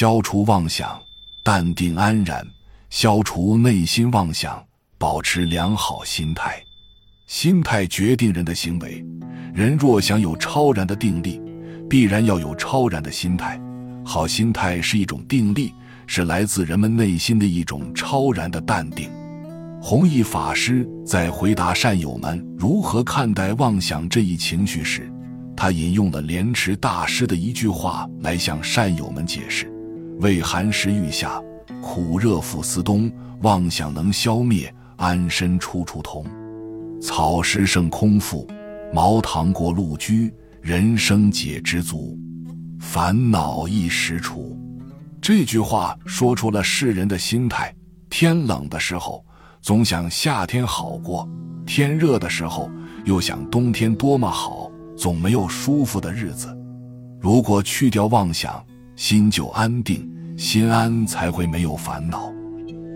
[0.00, 0.98] 消除妄想，
[1.42, 2.42] 淡定安然，
[2.88, 4.64] 消除内心妄想，
[4.96, 6.58] 保持良好心态。
[7.26, 9.04] 心态决定人的行为。
[9.52, 11.38] 人若想有超然的定力，
[11.86, 13.60] 必然要有超然的心态。
[14.02, 15.74] 好心态是一种定力，
[16.06, 19.10] 是来自人们内心的一种超然的淡定。
[19.82, 25.12] 弘一法师在回答善友们如何看待妄想这一情绪时，
[25.54, 29.70] 他引用了莲池大师的一句话来向善友们解释
[30.20, 31.42] ：“为寒食欲下，
[31.82, 33.10] 苦热复思冬。
[33.42, 36.24] 妄想能消灭，安身处处同。
[37.00, 38.46] 草食胜空腹，
[38.92, 40.32] 茅堂过路居。
[40.60, 42.18] 人生解知足，
[42.78, 44.58] 烦恼一时除。”
[45.22, 47.74] 这句话说出了世人的心态：
[48.10, 49.24] 天冷的时候。
[49.62, 51.28] 总想夏天好过，
[51.66, 52.70] 天热的时候
[53.04, 56.48] 又想冬天多么好，总没有舒服的日子。
[57.20, 58.64] 如果去掉妄想，
[58.96, 62.32] 心就安定，心安才会没有烦恼，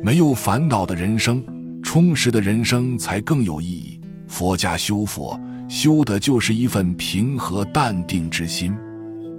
[0.03, 1.45] 没有烦恼的人生，
[1.83, 4.01] 充实的人生才更有意义。
[4.27, 8.75] 佛家修佛，修的就是一份平和淡定之心。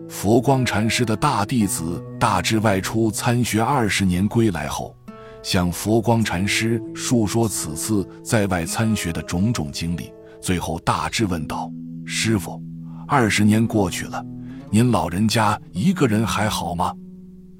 [0.08, 4.95] 佛光禅师的大弟子大智外出参学二十年归来后。
[5.42, 11.72] 向佛光禅师述说此次在外参学的种种经历，最后大智问道
[12.06, 12.61] ：“师傅，
[13.08, 14.23] 二十年过去了，
[14.70, 16.94] 您老人家一个人还好吗？”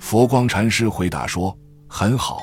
[0.06, 1.58] 佛光禅师回答说
[1.90, 2.38] ：“很好，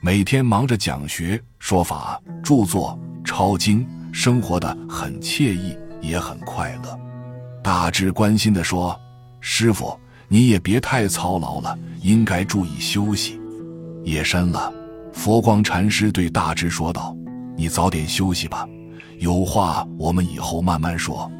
[0.00, 6.98] 每天忙着讲学、说法、著作、抄经，生活的很惬意，也很快乐。”
[7.62, 8.98] 大智关心地说
[9.42, 9.94] ：“师傅，
[10.26, 13.38] 你也别太操劳了，应该注意休息。
[14.04, 14.72] 夜深了。”
[15.12, 17.14] 佛光禅师对大智说道
[17.54, 18.66] ：“你早点休息吧，
[19.18, 21.30] 有话我们以后慢慢说。”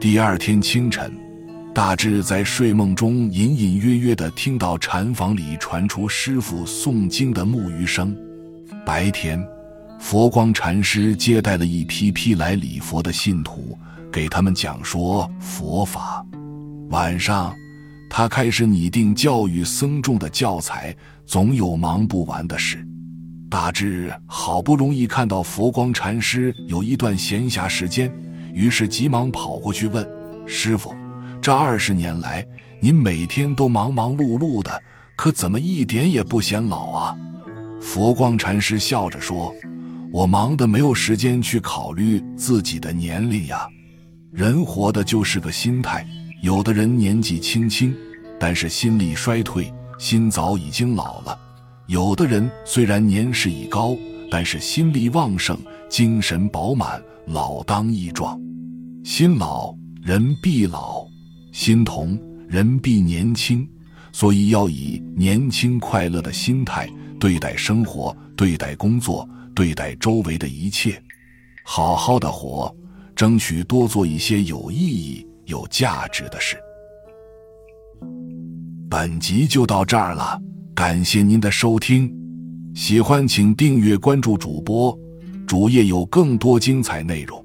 [0.00, 1.16] 第二天清晨，
[1.74, 8.16] 大智在睡梦中隐隐约约地听到禅房里传出师傅诵经的木鱼声。
[8.86, 9.44] 白天，
[9.98, 13.76] 佛光禅师接待了一批批来礼佛的信徒，
[14.12, 16.24] 给他们讲说佛法。
[16.90, 17.52] 晚上，
[18.08, 20.94] 他开始拟定教育僧众的教材，
[21.26, 22.86] 总有忙不完的事。
[23.50, 28.12] 大智好不容易看到佛光禅师有一段闲暇时间，
[28.52, 30.08] 于是急忙跑过去问
[30.46, 30.94] ：“师傅，
[31.44, 32.42] 这二十年来，
[32.80, 34.82] 您每天都忙忙碌碌的，
[35.14, 37.14] 可怎么一点也不显老啊？”
[37.82, 39.54] 佛光禅师笑着说
[40.10, 43.68] ：“我忙得没有时间去考虑自己的年龄呀。
[44.32, 46.06] 人活的就是个心态，
[46.40, 47.94] 有的人年纪轻轻，
[48.40, 51.38] 但是心力衰退，心早已经老了。”
[51.88, 53.94] 有的人虽然年事已高，
[54.30, 55.58] 但是心力旺盛，
[55.90, 58.40] 精神饱满，老当益壮。
[59.04, 61.06] 心老人必老，
[61.54, 63.66] 心同人必年轻。
[64.10, 66.88] 所以要以年轻快乐的心态
[67.18, 71.00] 对待生活，对待工作，对待周围的一切，
[71.64, 72.72] 好好的活，
[73.16, 76.56] 争取多做一些有意义、有价值的事。
[78.88, 80.40] 本集就到这儿了。
[80.74, 82.12] 感谢您的收听，
[82.74, 84.96] 喜欢请订阅关注主播，
[85.44, 87.43] 主页有更多精彩内容。